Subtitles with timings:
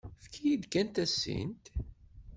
[0.19, 1.63] Efk-iyi-d kan tasint.